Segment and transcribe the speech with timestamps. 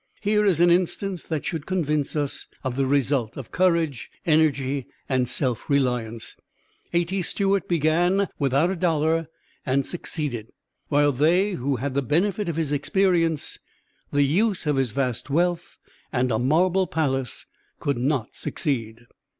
[0.19, 5.29] Here is an instance that should convince us of the result of courage, energy, and
[5.29, 6.35] self reliance.
[6.91, 7.03] A.
[7.05, 7.21] T.
[7.21, 9.27] Stewart began without a dollar,
[9.63, 10.47] and succeeded,
[10.87, 13.59] while they who had the benefit of his experience,
[14.11, 15.77] the use of his vast wealth,
[16.11, 17.45] and a marble palace,
[17.79, 19.01] could not succeed.